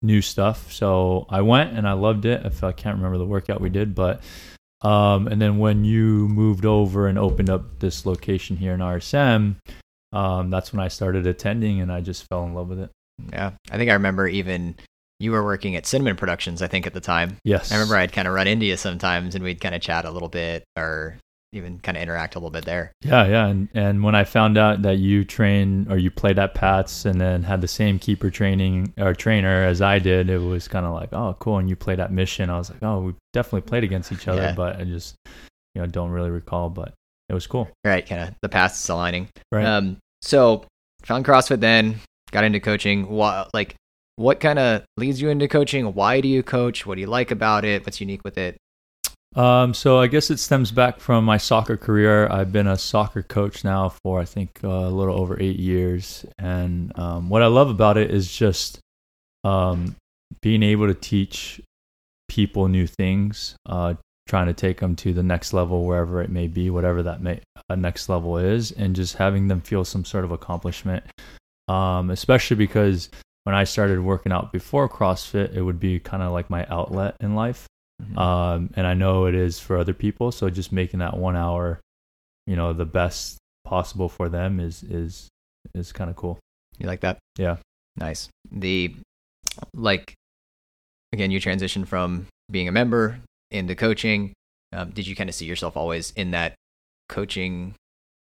new 0.00 0.22
stuff. 0.22 0.72
So 0.72 1.26
I 1.28 1.42
went 1.42 1.76
and 1.76 1.86
I 1.86 1.92
loved 1.92 2.24
it. 2.24 2.46
If 2.46 2.64
I 2.64 2.72
can't 2.72 2.96
remember 2.96 3.18
the 3.18 3.26
workout 3.26 3.60
we 3.60 3.68
did, 3.68 3.94
but 3.94 4.22
um, 4.82 5.26
and 5.28 5.40
then 5.40 5.58
when 5.58 5.84
you 5.84 6.28
moved 6.28 6.64
over 6.64 7.08
and 7.08 7.18
opened 7.18 7.50
up 7.50 7.78
this 7.80 8.06
location 8.06 8.56
here 8.56 8.72
in 8.72 8.80
RSM, 8.80 9.56
um, 10.12 10.50
that's 10.50 10.72
when 10.72 10.80
I 10.80 10.88
started 10.88 11.26
attending, 11.26 11.80
and 11.82 11.92
I 11.92 12.00
just 12.00 12.26
fell 12.28 12.44
in 12.44 12.54
love 12.54 12.68
with 12.68 12.80
it. 12.80 12.90
Yeah, 13.32 13.52
I 13.70 13.76
think 13.76 13.90
I 13.90 13.94
remember 13.94 14.26
even 14.28 14.76
you 15.18 15.32
were 15.32 15.44
working 15.44 15.76
at 15.76 15.86
Cinnamon 15.86 16.16
Productions, 16.16 16.62
I 16.62 16.66
think, 16.66 16.86
at 16.86 16.94
the 16.94 17.00
time. 17.00 17.38
Yes. 17.44 17.72
I 17.72 17.76
remember 17.76 17.96
I'd 17.96 18.12
kind 18.12 18.28
of 18.28 18.34
run 18.34 18.46
into 18.46 18.66
you 18.66 18.76
sometimes 18.76 19.34
and 19.34 19.42
we'd 19.42 19.60
kind 19.60 19.74
of 19.74 19.80
chat 19.80 20.04
a 20.04 20.10
little 20.10 20.28
bit 20.28 20.64
or 20.76 21.16
even 21.52 21.78
kind 21.78 21.96
of 21.96 22.02
interact 22.02 22.34
a 22.34 22.38
little 22.38 22.50
bit 22.50 22.66
there. 22.66 22.92
Yeah, 23.02 23.26
yeah. 23.26 23.46
And, 23.46 23.68
and 23.72 24.02
when 24.02 24.14
I 24.14 24.24
found 24.24 24.58
out 24.58 24.82
that 24.82 24.98
you 24.98 25.24
train 25.24 25.86
or 25.88 25.96
you 25.96 26.10
played 26.10 26.38
at 26.38 26.54
Pat's 26.54 27.06
and 27.06 27.18
then 27.18 27.42
had 27.42 27.62
the 27.62 27.68
same 27.68 27.98
keeper 27.98 28.30
training 28.30 28.92
or 28.98 29.14
trainer 29.14 29.64
as 29.64 29.80
I 29.80 29.98
did, 29.98 30.28
it 30.28 30.38
was 30.38 30.68
kind 30.68 30.84
of 30.84 30.92
like, 30.92 31.12
oh, 31.12 31.34
cool. 31.38 31.58
And 31.58 31.68
you 31.68 31.76
played 31.76 32.00
at 32.00 32.12
Mission. 32.12 32.50
I 32.50 32.58
was 32.58 32.68
like, 32.68 32.82
oh, 32.82 33.00
we 33.00 33.14
definitely 33.32 33.62
played 33.62 33.84
against 33.84 34.12
each 34.12 34.28
other, 34.28 34.42
yeah. 34.42 34.54
but 34.54 34.76
I 34.76 34.84
just, 34.84 35.14
you 35.74 35.80
know, 35.80 35.86
don't 35.86 36.10
really 36.10 36.30
recall, 36.30 36.68
but 36.68 36.92
it 37.30 37.34
was 37.34 37.46
cool. 37.46 37.70
Right. 37.84 38.06
Kind 38.06 38.28
of 38.28 38.34
the 38.42 38.50
paths 38.50 38.86
aligning. 38.90 39.28
Right. 39.50 39.64
Um, 39.64 39.96
so 40.20 40.64
found 41.04 41.24
CrossFit 41.24 41.60
then, 41.60 42.00
got 42.32 42.44
into 42.44 42.60
coaching. 42.60 43.08
Like, 43.08 43.76
what 44.16 44.40
kind 44.40 44.58
of 44.58 44.84
leads 44.96 45.20
you 45.20 45.28
into 45.28 45.46
coaching? 45.46 45.92
Why 45.94 46.20
do 46.20 46.28
you 46.28 46.42
coach? 46.42 46.86
What 46.86 46.96
do 46.96 47.00
you 47.02 47.06
like 47.06 47.30
about 47.30 47.64
it? 47.64 47.84
What's 47.86 48.00
unique 48.00 48.22
with 48.24 48.38
it? 48.38 48.56
Um, 49.36 49.74
so 49.74 49.98
I 49.98 50.06
guess 50.06 50.30
it 50.30 50.38
stems 50.38 50.70
back 50.70 50.98
from 50.98 51.24
my 51.24 51.36
soccer 51.36 51.76
career. 51.76 52.26
I've 52.30 52.52
been 52.52 52.66
a 52.66 52.78
soccer 52.78 53.22
coach 53.22 53.64
now 53.64 53.90
for 53.90 54.18
I 54.18 54.24
think 54.24 54.60
uh, 54.64 54.68
a 54.68 54.90
little 54.90 55.20
over 55.20 55.38
eight 55.38 55.58
years, 55.58 56.24
and 56.38 56.98
um, 56.98 57.28
what 57.28 57.42
I 57.42 57.46
love 57.46 57.68
about 57.68 57.98
it 57.98 58.10
is 58.10 58.34
just 58.34 58.80
um, 59.44 59.94
being 60.40 60.62
able 60.62 60.86
to 60.86 60.94
teach 60.94 61.60
people 62.28 62.68
new 62.68 62.86
things, 62.86 63.56
uh, 63.66 63.94
trying 64.26 64.46
to 64.46 64.54
take 64.54 64.80
them 64.80 64.96
to 64.96 65.12
the 65.12 65.22
next 65.22 65.52
level 65.52 65.84
wherever 65.84 66.22
it 66.22 66.30
may 66.30 66.48
be, 66.48 66.70
whatever 66.70 67.02
that 67.02 67.20
may, 67.20 67.38
uh, 67.68 67.74
next 67.74 68.08
level 68.08 68.38
is, 68.38 68.72
and 68.72 68.96
just 68.96 69.16
having 69.16 69.48
them 69.48 69.60
feel 69.60 69.84
some 69.84 70.04
sort 70.04 70.24
of 70.24 70.30
accomplishment. 70.30 71.04
Um, 71.68 72.10
especially 72.10 72.56
because 72.56 73.10
when 73.46 73.54
I 73.54 73.62
started 73.62 74.00
working 74.00 74.32
out 74.32 74.52
before 74.52 74.88
CrossFit, 74.88 75.54
it 75.54 75.62
would 75.62 75.78
be 75.78 76.00
kind 76.00 76.20
of 76.20 76.32
like 76.32 76.50
my 76.50 76.66
outlet 76.68 77.14
in 77.20 77.36
life. 77.36 77.68
Mm-hmm. 78.02 78.18
Um, 78.18 78.70
and 78.74 78.88
I 78.88 78.94
know 78.94 79.26
it 79.26 79.36
is 79.36 79.60
for 79.60 79.76
other 79.76 79.94
people. 79.94 80.32
So 80.32 80.50
just 80.50 80.72
making 80.72 80.98
that 80.98 81.16
one 81.16 81.36
hour, 81.36 81.78
you 82.48 82.56
know, 82.56 82.72
the 82.72 82.84
best 82.84 83.38
possible 83.64 84.08
for 84.08 84.28
them 84.28 84.58
is 84.58 84.82
is 84.82 85.28
is 85.76 85.92
kind 85.92 86.10
of 86.10 86.16
cool. 86.16 86.40
You 86.78 86.88
like 86.88 87.02
that? 87.02 87.18
Yeah. 87.38 87.58
Nice. 87.96 88.28
The 88.50 88.96
like 89.72 90.12
again, 91.12 91.30
you 91.30 91.38
transitioned 91.40 91.86
from 91.86 92.26
being 92.50 92.66
a 92.66 92.72
member 92.72 93.20
into 93.52 93.76
coaching. 93.76 94.32
Um, 94.72 94.90
did 94.90 95.06
you 95.06 95.14
kind 95.14 95.30
of 95.30 95.36
see 95.36 95.46
yourself 95.46 95.76
always 95.76 96.10
in 96.16 96.32
that 96.32 96.56
coaching 97.08 97.76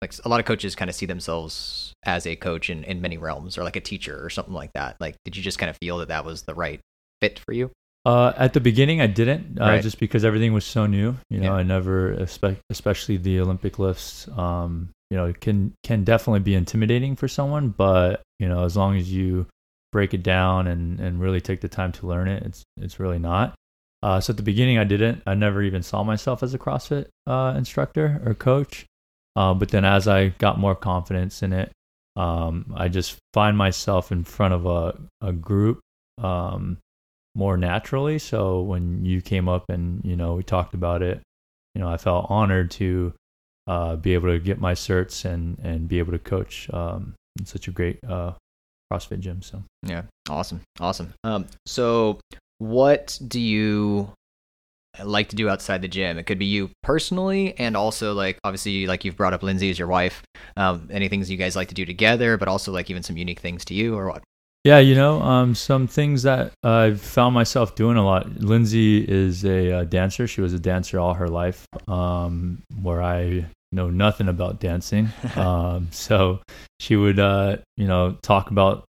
like 0.03 0.13
a 0.25 0.29
lot 0.29 0.39
of 0.39 0.45
coaches 0.45 0.75
kind 0.75 0.89
of 0.89 0.95
see 0.95 1.05
themselves 1.05 1.93
as 2.05 2.27
a 2.27 2.35
coach 2.35 2.69
in, 2.69 2.83
in 2.83 3.01
many 3.01 3.17
realms 3.17 3.57
or 3.57 3.63
like 3.63 3.75
a 3.75 3.81
teacher 3.81 4.23
or 4.23 4.29
something 4.29 4.53
like 4.53 4.71
that. 4.73 4.97
Like 4.99 5.15
did 5.25 5.35
you 5.35 5.41
just 5.41 5.57
kind 5.57 5.69
of 5.69 5.77
feel 5.77 5.97
that 5.99 6.09
that 6.09 6.25
was 6.25 6.43
the 6.43 6.53
right 6.53 6.79
fit 7.21 7.39
for 7.39 7.53
you? 7.53 7.71
Uh, 8.05 8.33
at 8.35 8.51
the 8.51 8.59
beginning 8.59 8.99
i 8.99 9.07
didn't 9.07 9.57
uh, 9.61 9.63
right. 9.63 9.81
just 9.81 9.97
because 9.97 10.25
everything 10.25 10.51
was 10.51 10.65
so 10.65 10.85
new. 10.85 11.15
You 11.29 11.39
know 11.39 11.53
yeah. 11.53 11.59
i 11.59 11.63
never 11.63 12.11
especially 12.69 13.15
the 13.15 13.39
olympic 13.39 13.79
lifts 13.79 14.27
um, 14.37 14.89
you 15.09 15.15
know 15.15 15.27
it 15.27 15.39
can 15.39 15.73
can 15.83 16.03
definitely 16.03 16.41
be 16.41 16.53
intimidating 16.53 17.15
for 17.15 17.29
someone 17.29 17.69
but 17.69 18.21
you 18.39 18.49
know 18.49 18.65
as 18.65 18.75
long 18.75 18.97
as 18.97 19.09
you 19.09 19.47
break 19.93 20.13
it 20.13 20.21
down 20.21 20.67
and 20.67 20.99
and 20.99 21.21
really 21.21 21.39
take 21.39 21.61
the 21.61 21.69
time 21.69 21.93
to 21.93 22.05
learn 22.05 22.27
it 22.27 22.43
it's 22.43 22.63
it's 22.75 22.99
really 22.99 23.19
not. 23.19 23.55
Uh, 24.01 24.19
so 24.19 24.31
at 24.31 24.37
the 24.37 24.43
beginning 24.43 24.77
i 24.77 24.83
didn't. 24.83 25.23
I 25.25 25.33
never 25.33 25.61
even 25.63 25.81
saw 25.81 26.03
myself 26.03 26.43
as 26.43 26.53
a 26.53 26.59
crossfit 26.59 27.07
uh, 27.25 27.53
instructor 27.55 28.21
or 28.25 28.33
coach 28.33 28.85
uh, 29.35 29.53
but 29.53 29.69
then 29.69 29.85
as 29.85 30.07
I 30.07 30.29
got 30.29 30.59
more 30.59 30.75
confidence 30.75 31.43
in 31.43 31.53
it, 31.53 31.71
um, 32.15 32.73
I 32.75 32.89
just 32.89 33.17
find 33.33 33.57
myself 33.57 34.11
in 34.11 34.23
front 34.23 34.53
of 34.53 34.65
a, 34.65 34.99
a 35.21 35.33
group 35.33 35.79
um, 36.21 36.77
more 37.35 37.57
naturally. 37.57 38.19
So 38.19 38.61
when 38.61 39.05
you 39.05 39.21
came 39.21 39.49
up 39.49 39.65
and, 39.69 40.03
you 40.05 40.15
know, 40.15 40.35
we 40.35 40.43
talked 40.43 40.73
about 40.73 41.01
it, 41.01 41.21
you 41.73 41.81
know, 41.81 41.89
I 41.89 41.97
felt 41.97 42.27
honored 42.29 42.69
to 42.71 43.13
uh, 43.65 43.95
be 43.95 44.13
able 44.13 44.29
to 44.29 44.39
get 44.39 44.59
my 44.59 44.73
certs 44.73 45.25
and, 45.25 45.57
and 45.59 45.87
be 45.87 45.97
able 45.97 46.11
to 46.11 46.19
coach 46.19 46.69
um, 46.71 47.15
in 47.39 47.45
such 47.45 47.67
a 47.67 47.71
great 47.71 47.99
uh, 48.07 48.33
CrossFit 48.91 49.21
gym. 49.21 49.41
So, 49.41 49.63
yeah, 49.81 50.03
awesome. 50.29 50.61
Awesome. 50.79 51.13
Um, 51.23 51.47
so 51.65 52.19
what 52.59 53.17
do 53.27 53.39
you 53.39 54.11
like 55.01 55.29
to 55.29 55.35
do 55.35 55.49
outside 55.49 55.81
the 55.81 55.87
gym. 55.87 56.17
It 56.17 56.25
could 56.25 56.39
be 56.39 56.45
you 56.45 56.69
personally, 56.83 57.57
and 57.57 57.75
also 57.75 58.13
like 58.13 58.37
obviously 58.43 58.85
like 58.85 59.03
you've 59.05 59.17
brought 59.17 59.33
up 59.33 59.43
Lindsay 59.43 59.69
as 59.69 59.79
your 59.79 59.87
wife. 59.87 60.21
Um, 60.55 60.89
any 60.91 61.07
things 61.07 61.31
you 61.31 61.37
guys 61.37 61.55
like 61.55 61.69
to 61.69 61.75
do 61.75 61.85
together, 61.85 62.37
but 62.37 62.47
also 62.47 62.71
like 62.71 62.89
even 62.89 63.03
some 63.03 63.17
unique 63.17 63.39
things 63.39 63.65
to 63.65 63.73
you 63.73 63.95
or 63.95 64.07
what? 64.07 64.23
Yeah, 64.63 64.79
you 64.79 64.95
know, 64.95 65.21
um, 65.21 65.55
some 65.55 65.87
things 65.87 66.23
that 66.23 66.53
I've 66.63 67.01
found 67.01 67.33
myself 67.33 67.75
doing 67.75 67.97
a 67.97 68.05
lot. 68.05 68.29
Lindsay 68.37 69.03
is 69.03 69.43
a, 69.43 69.79
a 69.79 69.85
dancer. 69.85 70.25
She 70.25 70.39
was 70.39 70.53
a 70.53 70.59
dancer 70.59 70.99
all 70.99 71.13
her 71.15 71.27
life, 71.27 71.65
um, 71.89 72.61
where 72.81 73.01
I 73.01 73.45
know 73.73 73.89
nothing 73.89 74.29
about 74.29 74.61
dancing. 74.61 75.09
um, 75.35 75.89
so 75.91 76.39
she 76.79 76.95
would, 76.95 77.19
uh, 77.19 77.57
you 77.75 77.87
know, 77.87 78.17
talk 78.21 78.51
about 78.51 78.85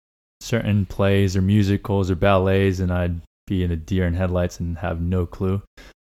certain 0.41 0.87
plays 0.87 1.37
or 1.37 1.43
musicals 1.43 2.11
or 2.11 2.15
ballets, 2.15 2.79
and 2.79 2.91
I'd 2.91 3.21
be 3.49 3.63
in 3.65 3.71
a 3.71 3.77
deer 3.77 4.07
in 4.07 4.15
headlights 4.15 4.61
and 4.61 4.79
have 4.79 5.01
no 5.01 5.27
clue. 5.27 5.63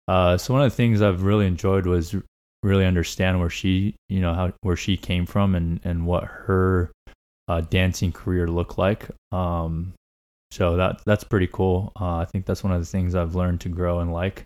Uh, 0.08 0.36
so 0.36 0.54
one 0.54 0.62
of 0.62 0.70
the 0.70 0.76
things 0.76 1.02
I've 1.02 1.22
really 1.22 1.46
enjoyed 1.46 1.86
was 1.86 2.14
really 2.62 2.84
understand 2.86 3.40
where 3.40 3.50
she, 3.50 3.94
you 4.08 4.20
know, 4.20 4.34
how 4.34 4.52
where 4.62 4.76
she 4.76 4.96
came 4.96 5.26
from 5.26 5.54
and 5.54 5.80
and 5.84 6.06
what 6.06 6.24
her 6.24 6.90
uh, 7.48 7.60
dancing 7.62 8.12
career 8.12 8.48
looked 8.48 8.78
like. 8.78 9.08
Um, 9.32 9.92
so 10.50 10.76
that 10.76 11.02
that's 11.04 11.24
pretty 11.24 11.48
cool. 11.48 11.92
Uh, 12.00 12.16
I 12.16 12.24
think 12.26 12.46
that's 12.46 12.62
one 12.62 12.72
of 12.72 12.80
the 12.80 12.86
things 12.86 13.14
I've 13.14 13.34
learned 13.34 13.60
to 13.62 13.68
grow 13.68 14.00
and 14.00 14.12
like, 14.12 14.44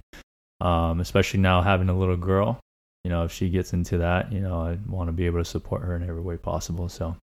um, 0.61 1.01
especially 1.01 1.41
now 1.41 1.63
having 1.63 1.89
a 1.89 1.99
little 1.99 2.17
girl. 2.17 2.61
You 3.05 3.11
know, 3.11 3.25
if 3.25 3.33
she 3.33 3.51
gets 3.51 3.73
into 3.73 3.99
that, 3.99 4.33
you 4.33 4.41
know, 4.41 4.61
I 4.61 4.79
want 4.89 5.09
to 5.09 5.13
be 5.13 5.27
able 5.27 5.39
to 5.39 5.45
support 5.45 5.83
her 5.83 5.95
in 5.95 6.03
every 6.03 6.23
way 6.23 6.37
possible. 6.37 6.89
So 6.89 7.17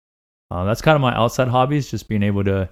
uh, 0.51 0.65
that's 0.65 0.83
kind 0.83 0.95
of 0.95 1.01
my 1.01 1.15
outside 1.17 1.49
hobbies, 1.49 1.91
just 1.91 2.09
being 2.09 2.23
able 2.23 2.45
to, 2.45 2.69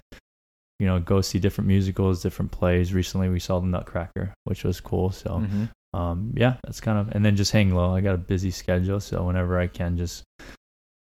you 0.80 0.86
know, 0.86 0.98
go 0.98 1.20
see 1.20 1.38
different 1.38 1.68
musicals, 1.68 2.22
different 2.22 2.50
plays. 2.50 2.94
Recently, 2.94 3.28
we 3.28 3.38
saw 3.38 3.60
the 3.60 3.66
Nutcracker, 3.66 4.32
which 4.44 4.64
was 4.64 4.80
cool. 4.80 5.10
So, 5.10 5.30
mm-hmm. 5.30 5.64
um, 5.98 6.32
yeah, 6.34 6.56
that's 6.64 6.80
kind 6.80 6.98
of, 6.98 7.14
and 7.14 7.22
then 7.22 7.36
just 7.36 7.52
hang 7.52 7.74
low. 7.74 7.94
I 7.94 8.00
got 8.00 8.14
a 8.14 8.18
busy 8.18 8.50
schedule, 8.50 8.98
so 8.98 9.22
whenever 9.22 9.60
I 9.60 9.66
can, 9.66 9.98
just 9.98 10.24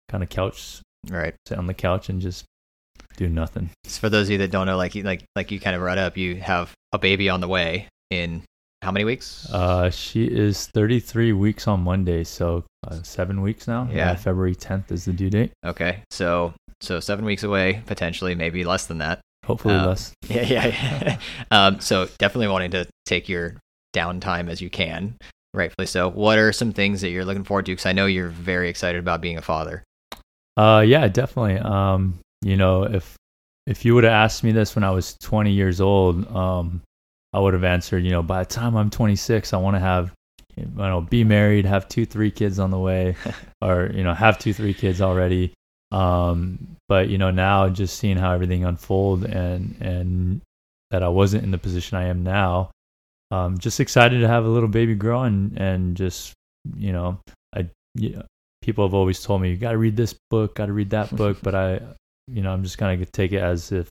kind 0.08 0.24
of 0.24 0.28
couch, 0.28 0.80
right, 1.08 1.34
sit 1.46 1.56
on 1.56 1.68
the 1.68 1.74
couch 1.74 2.08
and 2.08 2.20
just 2.20 2.44
do 3.16 3.28
nothing. 3.28 3.70
So 3.84 4.00
for 4.00 4.08
those 4.08 4.26
of 4.26 4.32
you 4.32 4.38
that 4.38 4.50
don't 4.50 4.66
know, 4.66 4.76
like 4.76 4.96
like 4.96 5.24
like 5.36 5.52
you 5.52 5.60
kind 5.60 5.76
of 5.76 5.80
brought 5.80 5.98
up, 5.98 6.16
you 6.16 6.36
have 6.36 6.74
a 6.92 6.98
baby 6.98 7.28
on 7.28 7.40
the 7.40 7.48
way 7.48 7.86
in 8.10 8.42
how 8.82 8.90
many 8.90 9.04
weeks? 9.04 9.48
Uh, 9.50 9.90
she 9.90 10.24
is 10.24 10.66
33 10.66 11.32
weeks 11.34 11.68
on 11.68 11.80
Monday, 11.80 12.24
so 12.24 12.64
uh, 12.86 13.00
seven 13.04 13.42
weeks 13.42 13.68
now. 13.68 13.88
Yeah, 13.92 14.10
uh, 14.10 14.16
February 14.16 14.56
10th 14.56 14.90
is 14.90 15.04
the 15.04 15.12
due 15.12 15.30
date. 15.30 15.52
Okay, 15.64 16.02
so 16.10 16.52
so 16.80 16.98
seven 16.98 17.24
weeks 17.24 17.44
away, 17.44 17.82
potentially, 17.86 18.34
maybe 18.34 18.64
less 18.64 18.86
than 18.86 18.98
that. 18.98 19.20
Hopefully 19.48 19.74
um, 19.74 19.86
less. 19.86 20.12
Yeah, 20.28 20.42
yeah. 20.42 20.66
yeah. 20.66 21.18
um, 21.50 21.80
so 21.80 22.06
definitely 22.18 22.48
wanting 22.48 22.70
to 22.72 22.86
take 23.06 23.28
your 23.28 23.56
downtime 23.94 24.50
as 24.50 24.60
you 24.60 24.68
can, 24.68 25.16
rightfully 25.54 25.86
so. 25.86 26.10
What 26.10 26.38
are 26.38 26.52
some 26.52 26.72
things 26.72 27.00
that 27.00 27.08
you're 27.08 27.24
looking 27.24 27.44
forward 27.44 27.66
to? 27.66 27.72
Because 27.72 27.86
I 27.86 27.92
know 27.92 28.06
you're 28.06 28.28
very 28.28 28.68
excited 28.68 28.98
about 28.98 29.22
being 29.22 29.38
a 29.38 29.42
father. 29.42 29.82
Uh, 30.58 30.84
yeah, 30.86 31.08
definitely. 31.08 31.58
Um, 31.58 32.18
you 32.42 32.56
know, 32.56 32.82
if 32.82 33.16
if 33.66 33.84
you 33.84 33.94
would 33.94 34.04
have 34.04 34.12
asked 34.12 34.44
me 34.44 34.52
this 34.52 34.74
when 34.74 34.84
I 34.84 34.90
was 34.90 35.16
20 35.22 35.50
years 35.50 35.80
old, 35.80 36.30
um, 36.34 36.82
I 37.32 37.40
would 37.40 37.54
have 37.54 37.64
answered, 37.64 38.04
you 38.04 38.10
know, 38.10 38.22
by 38.22 38.42
the 38.42 38.48
time 38.48 38.76
I'm 38.76 38.90
26, 38.90 39.52
I 39.52 39.56
want 39.56 39.76
to 39.76 39.80
have, 39.80 40.12
you 40.56 40.66
know, 40.66 41.00
be 41.00 41.24
married, 41.24 41.64
have 41.64 41.88
two, 41.88 42.04
three 42.06 42.30
kids 42.30 42.58
on 42.58 42.70
the 42.70 42.78
way, 42.78 43.16
or 43.62 43.90
you 43.94 44.04
know, 44.04 44.14
have 44.14 44.38
two, 44.38 44.52
three 44.52 44.74
kids 44.74 45.00
already. 45.00 45.54
Um, 45.90 46.76
but 46.88 47.08
you 47.08 47.18
know, 47.18 47.30
now 47.30 47.68
just 47.68 47.98
seeing 47.98 48.16
how 48.16 48.32
everything 48.32 48.64
unfold 48.64 49.24
and 49.24 49.76
and 49.80 50.40
that 50.90 51.02
I 51.02 51.08
wasn't 51.08 51.44
in 51.44 51.50
the 51.50 51.58
position 51.58 51.98
I 51.98 52.04
am 52.04 52.22
now, 52.22 52.70
um, 53.30 53.58
just 53.58 53.80
excited 53.80 54.20
to 54.20 54.28
have 54.28 54.44
a 54.44 54.48
little 54.48 54.68
baby 54.68 54.94
girl 54.94 55.22
and 55.22 55.56
and 55.58 55.96
just 55.96 56.32
you 56.76 56.92
know, 56.92 57.18
I 57.54 57.68
you 57.94 58.16
know, 58.16 58.22
people 58.62 58.86
have 58.86 58.94
always 58.94 59.22
told 59.22 59.40
me 59.40 59.50
you 59.50 59.56
got 59.56 59.72
to 59.72 59.78
read 59.78 59.96
this 59.96 60.14
book, 60.30 60.56
got 60.56 60.66
to 60.66 60.72
read 60.72 60.90
that 60.90 61.14
book, 61.14 61.38
but 61.42 61.54
I, 61.54 61.80
you 62.26 62.42
know, 62.42 62.52
I'm 62.52 62.62
just 62.62 62.78
gonna 62.78 63.04
take 63.06 63.32
it 63.32 63.40
as 63.40 63.72
if 63.72 63.88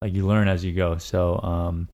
like 0.00 0.12
you 0.12 0.26
learn 0.26 0.48
as 0.48 0.64
you 0.64 0.72
go. 0.72 0.98
So, 0.98 1.40
um, 1.42 1.88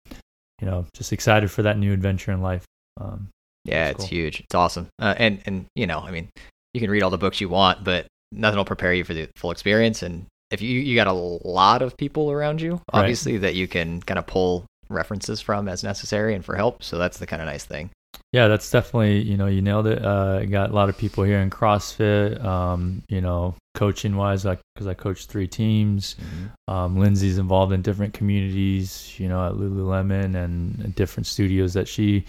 you 0.61 0.67
know, 0.67 0.87
just 0.95 1.13
excited 1.13 1.51
for 1.51 1.63
that 1.63 1.79
new 1.79 1.93
adventure 1.93 2.33
in 2.33 2.43
life. 2.43 2.65
Um, 3.01 3.29
yeah, 3.65 3.89
it's 3.91 4.01
cool. 4.01 4.07
huge. 4.07 4.41
It's 4.41 4.55
awesome. 4.55 4.89
Uh, 4.99 5.15
and 5.17 5.41
and 5.47 5.67
you 5.75 5.87
know, 5.87 6.01
I 6.01 6.11
mean, 6.11 6.29
you 6.75 6.81
can 6.81 6.91
read 6.91 7.03
all 7.03 7.11
the 7.11 7.19
books 7.19 7.41
you 7.41 7.49
want, 7.49 7.85
but 7.85 8.07
nothing 8.33 8.59
will 8.59 8.65
prepare 8.65 8.95
you 8.95 9.05
for 9.05 9.15
the 9.15 9.29
full 9.37 9.51
experience. 9.51 10.03
And 10.03 10.27
if 10.51 10.61
you 10.63 10.81
you 10.81 10.95
got 10.95 11.07
a 11.07 11.13
lot 11.13 11.83
of 11.83 11.97
people 11.97 12.31
around 12.31 12.61
you, 12.61 12.81
obviously 12.93 13.33
right. 13.33 13.43
that 13.43 13.55
you 13.55 13.69
can 13.69 14.01
kind 14.03 14.19
of 14.19 14.27
pull 14.27 14.67
references 14.89 15.41
from 15.41 15.69
as 15.69 15.85
necessary 15.85 16.35
and 16.35 16.45
for 16.45 16.57
help. 16.57 16.83
So 16.83 16.99
that's 16.99 17.19
the 17.19 17.27
kind 17.27 17.43
of 17.43 17.47
nice 17.47 17.65
thing. 17.65 17.91
Yeah, 18.33 18.49
that's 18.49 18.71
definitely 18.71 19.23
you 19.23 19.37
know 19.37 19.47
you 19.47 19.63
nailed 19.63 19.87
it. 19.87 20.05
Uh, 20.05 20.45
got 20.45 20.71
a 20.71 20.75
lot 20.75 20.89
of 20.89 20.99
people 20.99 21.25
here 21.25 21.41
in 21.41 21.51
CrossFit. 21.51 22.43
Um, 22.45 23.03
you 23.09 23.21
know, 23.21 23.55
coaching 23.75 24.17
wise, 24.17 24.45
like 24.45 24.61
because 24.75 24.87
I 24.87 24.95
coach 24.95 25.27
three 25.27 25.47
teams. 25.47 26.17
Mm-hmm. 26.17 26.75
Um, 26.75 26.97
Lindsay's 26.99 27.39
involved 27.39 27.73
in 27.73 27.81
different 27.81 28.13
communities. 28.13 29.15
You 29.19 29.29
know, 29.29 29.47
at 29.47 29.55
Lululemon 29.55 30.35
and 30.35 30.95
different 30.95 31.27
studios 31.27 31.73
that 31.73 31.89
she 31.89 32.25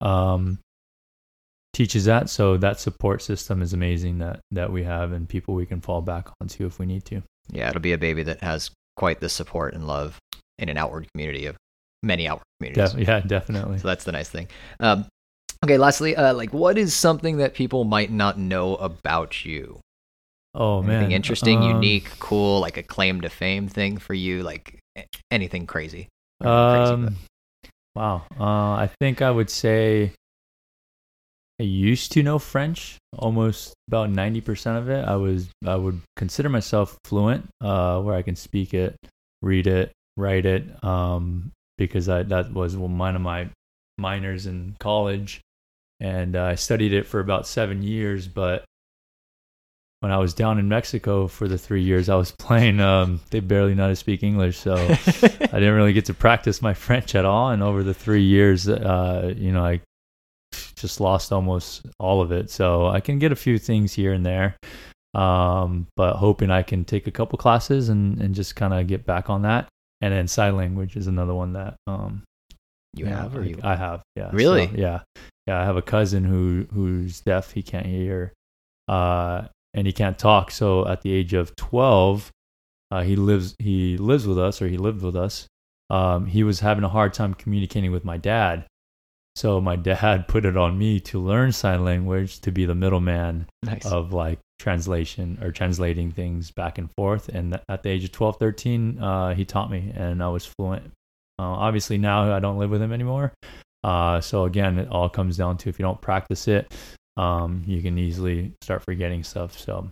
um, 0.00 0.58
teaches 1.76 2.06
that. 2.06 2.30
So 2.30 2.56
that 2.56 2.80
support 2.80 3.20
system 3.20 3.60
is 3.60 3.74
amazing 3.74 4.18
that 4.18 4.40
that 4.50 4.72
we 4.72 4.82
have 4.84 5.12
and 5.12 5.28
people 5.28 5.54
we 5.54 5.66
can 5.66 5.80
fall 5.80 6.00
back 6.00 6.28
onto 6.40 6.66
if 6.66 6.78
we 6.78 6.86
need 6.86 7.04
to. 7.06 7.22
Yeah, 7.52 7.68
it'll 7.68 7.80
be 7.80 7.92
a 7.92 7.98
baby 7.98 8.22
that 8.24 8.40
has 8.40 8.70
quite 8.96 9.20
the 9.20 9.28
support 9.28 9.74
and 9.74 9.86
love 9.86 10.18
in 10.58 10.70
an 10.70 10.78
outward 10.78 11.06
community 11.12 11.44
of 11.44 11.56
many 12.02 12.26
outward 12.26 12.46
communities. 12.58 12.94
De- 12.94 13.02
yeah, 13.02 13.20
definitely. 13.20 13.78
So 13.78 13.88
that's 13.88 14.04
the 14.04 14.12
nice 14.12 14.30
thing. 14.30 14.48
Um, 14.80 15.06
okay, 15.62 15.76
lastly, 15.76 16.16
uh, 16.16 16.32
like 16.32 16.54
what 16.54 16.78
is 16.78 16.94
something 16.94 17.36
that 17.36 17.52
people 17.52 17.84
might 17.84 18.10
not 18.10 18.38
know 18.38 18.76
about 18.76 19.44
you? 19.44 19.78
Oh 20.54 20.78
anything 20.78 21.08
man, 21.08 21.12
interesting, 21.12 21.58
um, 21.58 21.64
unique, 21.64 22.08
cool, 22.18 22.60
like 22.60 22.78
a 22.78 22.82
claim 22.82 23.20
to 23.20 23.28
fame 23.28 23.68
thing 23.68 23.98
for 23.98 24.14
you, 24.14 24.42
like 24.42 24.80
anything 25.30 25.66
crazy. 25.66 26.08
Um, 26.40 27.04
crazy, 27.04 27.70
wow. 27.94 28.22
Uh, 28.40 28.72
I 28.84 28.90
think 28.98 29.20
I 29.20 29.30
would 29.30 29.50
say 29.50 30.12
I 31.58 31.62
used 31.62 32.12
to 32.12 32.22
know 32.22 32.38
French, 32.38 32.98
almost 33.16 33.74
about 33.88 34.10
ninety 34.10 34.40
percent 34.40 34.78
of 34.78 34.90
it. 34.90 35.04
I 35.06 35.16
was 35.16 35.48
I 35.64 35.76
would 35.76 36.00
consider 36.16 36.48
myself 36.48 36.98
fluent, 37.04 37.48
uh, 37.62 38.00
where 38.02 38.14
I 38.14 38.22
can 38.22 38.36
speak 38.36 38.74
it, 38.74 38.94
read 39.40 39.66
it, 39.66 39.92
write 40.16 40.44
it, 40.44 40.84
um, 40.84 41.52
because 41.78 42.08
I 42.08 42.24
that 42.24 42.52
was 42.52 42.76
one 42.76 43.16
of 43.16 43.22
my 43.22 43.48
minors 43.96 44.46
in 44.46 44.76
college, 44.80 45.40
and 45.98 46.36
uh, 46.36 46.44
I 46.44 46.54
studied 46.56 46.92
it 46.92 47.06
for 47.06 47.20
about 47.20 47.46
seven 47.46 47.82
years. 47.82 48.28
But 48.28 48.64
when 50.00 50.12
I 50.12 50.18
was 50.18 50.34
down 50.34 50.58
in 50.58 50.68
Mexico 50.68 51.26
for 51.26 51.48
the 51.48 51.56
three 51.56 51.82
years 51.82 52.10
I 52.10 52.16
was 52.16 52.30
playing, 52.38 52.80
um, 52.80 53.20
they 53.30 53.40
barely 53.40 53.74
know 53.74 53.84
how 53.84 53.88
to 53.88 53.96
speak 53.96 54.22
English, 54.22 54.58
so 54.58 54.74
I 54.76 54.88
didn't 54.88 55.74
really 55.74 55.94
get 55.94 56.04
to 56.06 56.14
practice 56.14 56.60
my 56.60 56.74
French 56.74 57.14
at 57.14 57.24
all. 57.24 57.48
And 57.48 57.62
over 57.62 57.82
the 57.82 57.94
three 57.94 58.24
years, 58.24 58.68
uh, 58.68 59.32
you 59.34 59.52
know, 59.52 59.64
I 59.64 59.80
just 60.76 61.00
lost 61.00 61.32
almost 61.32 61.86
all 61.98 62.20
of 62.20 62.32
it. 62.32 62.50
So 62.50 62.86
I 62.86 63.00
can 63.00 63.18
get 63.18 63.32
a 63.32 63.36
few 63.36 63.58
things 63.58 63.92
here 63.92 64.12
and 64.12 64.24
there, 64.24 64.56
um, 65.14 65.86
but 65.96 66.16
hoping 66.16 66.50
I 66.50 66.62
can 66.62 66.84
take 66.84 67.06
a 67.06 67.10
couple 67.10 67.38
classes 67.38 67.88
and, 67.88 68.20
and 68.20 68.34
just 68.34 68.56
kind 68.56 68.74
of 68.74 68.86
get 68.86 69.06
back 69.06 69.30
on 69.30 69.42
that. 69.42 69.68
And 70.02 70.12
then 70.12 70.28
sign 70.28 70.56
language 70.56 70.94
is 70.96 71.06
another 71.06 71.32
one 71.32 71.54
that 71.54 71.76
um, 71.86 72.22
you 72.92 73.06
have, 73.06 73.34
or 73.34 73.42
you? 73.42 73.58
I 73.62 73.74
have, 73.76 74.02
yeah. 74.14 74.28
Really? 74.30 74.66
So, 74.66 74.74
yeah, 74.76 75.00
yeah. 75.46 75.58
I 75.58 75.64
have 75.64 75.78
a 75.78 75.82
cousin 75.82 76.22
who 76.22 76.66
who's 76.74 77.20
deaf. 77.20 77.50
He 77.50 77.62
can't 77.62 77.86
hear, 77.86 78.34
uh, 78.88 79.46
and 79.72 79.86
he 79.86 79.94
can't 79.94 80.18
talk. 80.18 80.50
So 80.50 80.86
at 80.86 81.00
the 81.00 81.10
age 81.12 81.32
of 81.32 81.56
twelve, 81.56 82.30
uh, 82.90 83.04
he 83.04 83.16
lives 83.16 83.56
he 83.58 83.96
lives 83.96 84.26
with 84.26 84.38
us, 84.38 84.60
or 84.60 84.68
he 84.68 84.76
lived 84.76 85.00
with 85.00 85.16
us. 85.16 85.46
Um, 85.88 86.26
he 86.26 86.42
was 86.42 86.60
having 86.60 86.84
a 86.84 86.90
hard 86.90 87.14
time 87.14 87.32
communicating 87.32 87.90
with 87.90 88.04
my 88.04 88.18
dad, 88.18 88.66
so 89.36 89.60
my 89.60 89.76
dad 89.76 90.28
put 90.28 90.46
it 90.46 90.56
on 90.56 90.78
me 90.78 90.98
to 90.98 91.20
learn 91.20 91.52
sign 91.52 91.84
language 91.84 92.40
to 92.40 92.50
be 92.50 92.64
the 92.64 92.74
middleman 92.74 93.46
nice. 93.62 93.84
of 93.84 94.14
like 94.14 94.38
translation 94.58 95.38
or 95.42 95.52
translating 95.52 96.10
things 96.10 96.50
back 96.50 96.78
and 96.78 96.90
forth. 96.92 97.28
And 97.28 97.60
at 97.68 97.82
the 97.82 97.90
age 97.90 98.04
of 98.04 98.12
12, 98.12 98.38
13, 98.38 98.98
uh, 98.98 99.34
he 99.34 99.44
taught 99.44 99.70
me 99.70 99.92
and 99.94 100.22
I 100.22 100.28
was 100.28 100.46
fluent. 100.46 100.84
Uh, 101.38 101.42
obviously 101.42 101.98
now 101.98 102.34
I 102.34 102.40
don't 102.40 102.56
live 102.56 102.70
with 102.70 102.80
him 102.80 102.94
anymore. 102.94 103.34
Uh, 103.84 104.22
so 104.22 104.44
again, 104.44 104.78
it 104.78 104.88
all 104.88 105.10
comes 105.10 105.36
down 105.36 105.58
to 105.58 105.68
if 105.68 105.78
you 105.78 105.84
don't 105.84 106.00
practice 106.00 106.48
it, 106.48 106.72
um, 107.18 107.62
you 107.66 107.82
can 107.82 107.98
easily 107.98 108.52
start 108.62 108.82
forgetting 108.84 109.22
stuff. 109.22 109.58
So 109.58 109.90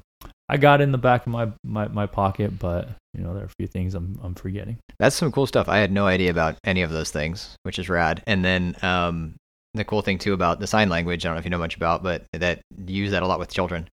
I 0.48 0.56
got 0.56 0.80
in 0.80 0.92
the 0.92 0.98
back 0.98 1.26
of 1.26 1.32
my, 1.32 1.50
my, 1.64 1.88
my 1.88 2.06
pocket, 2.06 2.58
but 2.58 2.88
you 3.14 3.22
know, 3.22 3.32
there 3.32 3.42
are 3.42 3.46
a 3.46 3.54
few 3.58 3.66
things 3.66 3.94
I'm, 3.94 4.18
I'm 4.22 4.34
forgetting. 4.34 4.78
That's 4.98 5.16
some 5.16 5.32
cool 5.32 5.46
stuff. 5.46 5.68
I 5.68 5.78
had 5.78 5.90
no 5.90 6.06
idea 6.06 6.30
about 6.30 6.56
any 6.64 6.82
of 6.82 6.90
those 6.90 7.10
things, 7.10 7.56
which 7.62 7.78
is 7.78 7.88
rad. 7.88 8.22
And 8.26 8.44
then, 8.44 8.76
um, 8.82 9.34
the 9.72 9.84
cool 9.84 10.02
thing 10.02 10.18
too 10.18 10.34
about 10.34 10.60
the 10.60 10.66
sign 10.66 10.88
language, 10.88 11.24
I 11.24 11.28
don't 11.28 11.34
know 11.34 11.38
if 11.40 11.44
you 11.44 11.50
know 11.50 11.58
much 11.58 11.76
about, 11.76 12.02
but 12.02 12.24
that 12.32 12.60
you 12.86 13.02
use 13.02 13.10
that 13.10 13.22
a 13.22 13.26
lot 13.26 13.40
with 13.40 13.52
children. 13.52 13.88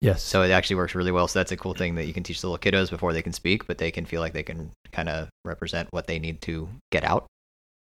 Yes. 0.00 0.22
So 0.22 0.42
it 0.42 0.50
actually 0.50 0.76
works 0.76 0.94
really 0.94 1.10
well. 1.10 1.26
So 1.26 1.38
that's 1.38 1.50
a 1.50 1.56
cool 1.56 1.74
thing 1.74 1.94
that 1.94 2.04
you 2.04 2.12
can 2.12 2.22
teach 2.22 2.40
the 2.40 2.48
little 2.48 2.58
kiddos 2.58 2.90
before 2.90 3.12
they 3.12 3.22
can 3.22 3.32
speak, 3.32 3.66
but 3.66 3.78
they 3.78 3.90
can 3.90 4.04
feel 4.04 4.20
like 4.20 4.32
they 4.32 4.42
can 4.42 4.70
kind 4.92 5.08
of 5.08 5.28
represent 5.44 5.88
what 5.92 6.06
they 6.06 6.18
need 6.18 6.40
to 6.42 6.68
get 6.92 7.04
out. 7.04 7.26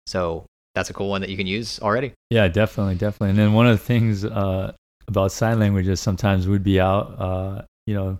So 0.06 0.46
that's 0.74 0.90
a 0.90 0.92
cool 0.92 1.08
one 1.08 1.20
that 1.20 1.30
you 1.30 1.36
can 1.36 1.46
use 1.46 1.78
already. 1.80 2.12
Yeah, 2.30 2.48
definitely, 2.48 2.94
definitely. 2.94 3.30
And 3.30 3.38
then 3.38 3.52
one 3.52 3.66
of 3.66 3.78
the 3.78 3.84
things 3.84 4.24
uh, 4.24 4.72
about 5.06 5.30
sign 5.30 5.60
language 5.60 5.88
is 5.88 6.00
sometimes 6.00 6.48
we'd 6.48 6.64
be 6.64 6.80
out, 6.80 7.20
uh, 7.20 7.62
you 7.86 7.94
know, 7.94 8.18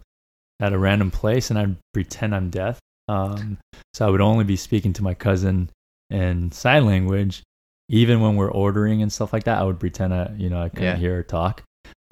at 0.61 0.73
a 0.73 0.79
random 0.79 1.11
place 1.11 1.51
and 1.51 1.59
I'd 1.59 1.77
pretend 1.93 2.35
I'm 2.35 2.51
deaf. 2.51 2.79
Um, 3.09 3.59
so 3.95 4.07
I 4.07 4.11
would 4.11 4.21
only 4.21 4.45
be 4.45 4.57
speaking 4.57 4.93
to 4.95 5.03
my 5.03 5.15
cousin 5.15 5.71
in 6.11 6.51
sign 6.53 6.87
language. 6.87 7.43
Even 7.89 8.21
when 8.21 8.35
we're 8.35 8.51
ordering 8.51 9.03
and 9.03 9.13
stuff 9.13 9.33
like 9.33 9.45
that, 9.45 9.59
I 9.59 9.63
would 9.63 9.79
pretend 9.79 10.13
I, 10.13 10.33
you 10.37 10.51
know, 10.51 10.61
I 10.61 10.69
couldn't 10.69 10.85
yeah. 10.85 10.97
hear 10.97 11.15
her 11.17 11.23
talk. 11.23 11.63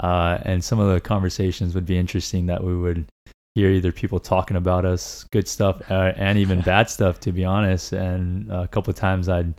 Uh, 0.03 0.39
and 0.43 0.63
some 0.63 0.79
of 0.79 0.93
the 0.93 1.01
conversations 1.01 1.75
would 1.75 1.87
be 1.87 1.99
interesting 1.99 2.47
that 2.47 2.63
we 2.63 2.77
would 2.77 3.07
hear 3.55 3.71
either 3.71 3.93
people 3.93 4.21
talking 4.21 4.57
about 4.57 4.85
us, 4.85 5.25
good 5.33 5.49
stuff, 5.49 5.83
uh, 5.91 6.13
and 6.17 6.39
even 6.39 6.61
bad 6.63 6.91
stuff, 6.91 7.19
to 7.21 7.33
be 7.33 7.45
honest. 7.45 7.93
And 7.93 8.51
a 8.53 8.69
couple 8.69 8.91
of 8.91 8.97
times 8.97 9.29
I'd 9.29 9.55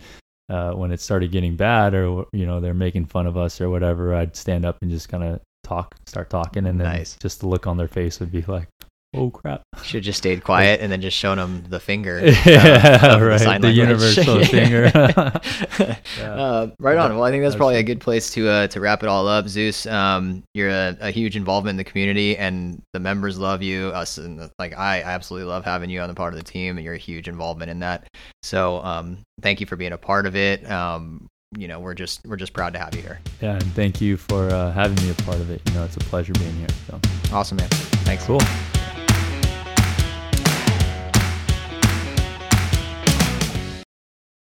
uh, 0.48 0.74
when 0.74 0.92
it 0.92 1.02
started 1.02 1.32
getting 1.32 1.56
bad 1.56 1.96
or 1.96 2.28
you 2.32 2.46
know 2.46 2.60
they're 2.60 2.74
making 2.74 3.06
fun 3.06 3.28
of 3.28 3.38
us 3.38 3.60
or 3.60 3.70
whatever, 3.70 4.14
I'd 4.14 4.36
stand 4.36 4.66
up 4.66 4.78
and 4.82 4.92
just 4.92 5.10
kind 5.10 5.24
of 5.24 5.42
talk, 5.65 5.95
start 6.05 6.29
talking, 6.29 6.65
and 6.65 6.79
then 6.79 6.88
Nice. 6.88 7.17
just 7.22 7.41
the 7.41 7.48
look 7.48 7.67
on 7.67 7.77
their 7.77 7.88
face 7.88 8.19
would 8.19 8.31
be 8.31 8.41
like, 8.43 8.67
"Oh 9.15 9.29
crap!" 9.29 9.62
Should 9.84 9.95
have 9.95 10.03
just 10.03 10.17
stayed 10.19 10.43
quiet 10.43 10.79
and 10.81 10.91
then 10.91 11.01
just 11.01 11.17
shown 11.17 11.38
them 11.38 11.63
the 11.69 11.79
finger. 11.79 12.19
yeah, 12.45 13.13
of 13.13 13.19
the 13.19 13.25
right. 13.25 13.39
sign 13.39 13.62
The, 13.62 13.72
universal 13.72 14.43
finger. 14.45 14.91
Uh, 16.22 16.67
right 16.79 16.98
on. 16.98 17.13
Well, 17.15 17.24
I 17.24 17.31
think 17.31 17.43
that's 17.43 17.55
probably 17.55 17.75
a 17.77 17.84
good 17.84 18.00
place 18.00 18.31
to 18.34 18.48
uh, 18.50 18.67
to 18.67 18.79
wrap 18.79 19.03
it 19.03 19.10
all 19.10 19.27
up. 19.27 19.48
Zeus, 19.48 19.86
um, 19.86 20.43
you're 20.53 20.69
a, 20.69 20.95
a 21.01 21.12
huge 21.12 21.36
involvement 21.36 21.74
in 21.74 21.77
the 21.77 21.84
community, 21.84 22.38
and 22.38 22.81
the 22.93 23.00
members 23.00 23.38
love 23.38 23.62
you. 23.62 23.88
Us, 23.89 24.17
and 24.17 24.39
the, 24.39 24.51
like 24.60 24.74
I, 24.77 25.00
I 25.01 25.03
absolutely 25.03 25.50
love 25.50 25.65
having 25.65 25.89
you 25.89 26.01
on 26.01 26.07
the 26.07 26.15
part 26.15 26.34
of 26.34 26.39
the 26.39 26.43
team, 26.45 26.77
and 26.77 26.86
you're 26.86 26.93
a 26.93 26.98
huge 27.00 27.27
involvement 27.27 27.69
in 27.72 27.79
that. 27.79 28.07
So, 28.43 28.81
um, 28.84 29.19
thank 29.41 29.60
you 29.60 29.65
for 29.65 29.75
being 29.75 29.91
a 29.93 29.98
part 29.98 30.25
of 30.25 30.36
it. 30.36 30.69
Um, 30.69 31.27
you 31.57 31.67
know, 31.67 31.79
we're 31.79 31.93
just 31.93 32.21
we're 32.25 32.35
just 32.35 32.53
proud 32.53 32.74
to 32.74 32.79
have 32.79 32.93
you 32.95 33.01
here. 33.01 33.19
yeah, 33.41 33.53
and 33.53 33.63
thank 33.74 34.01
you 34.01 34.17
for 34.17 34.50
uh, 34.50 34.71
having 34.71 35.01
me 35.03 35.12
a 35.12 35.15
part 35.24 35.38
of 35.38 35.50
it. 35.50 35.62
You 35.67 35.74
know, 35.75 35.83
it's 35.85 35.95
a 35.97 36.00
pleasure 36.01 36.33
being 36.33 36.55
here. 36.55 36.67
So 36.88 37.00
Awesome, 37.33 37.57
man. 37.57 37.69
Thanks. 37.69 38.25
cool. 38.25 38.39